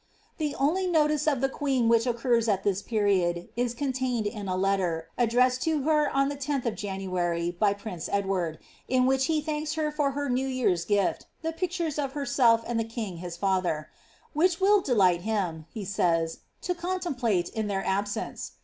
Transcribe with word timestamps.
The 0.39 0.55
only 0.55 0.87
notice 0.87 1.27
of 1.27 1.41
the 1.41 1.47
queen 1.47 1.87
which 1.87 2.07
occurs 2.07 2.47
at 2.49 2.63
this 2.63 2.81
period, 2.81 3.49
is 3.55 3.75
containeil 3.75 4.25
in 4.25 4.47
a 4.47 4.57
letter, 4.57 5.09
addresse<] 5.15 5.59
to 5.61 5.83
her 5.83 6.09
on 6.09 6.27
the 6.27 6.35
10th 6.35 6.65
of 6.65 6.73
January, 6.73 7.51
by 7.51 7.75
prince 7.75 8.09
Edward, 8.11 8.57
in 8.87 9.05
which 9.05 9.25
he 9.27 9.41
thanks 9.41 9.75
her 9.75 9.91
for 9.91 10.13
her 10.13 10.27
New 10.27 10.47
year's 10.47 10.85
gift, 10.85 11.27
the 11.43 11.51
pictures 11.53 11.99
of 11.99 12.13
herself 12.13 12.63
and 12.65 12.79
the 12.79 12.83
kin^ 12.83 13.19
his 13.19 13.37
father; 13.37 13.91
^ 13.95 14.23
which 14.33 14.59
will 14.59 14.81
delight 14.81 15.21
him," 15.21 15.67
he 15.69 15.85
says,^' 15.85 16.39
to 16.65 16.73
contem 16.73 17.15
plate 17.15 17.49
in 17.49 17.67
their 17.67 17.85
absence." 17.85 18.53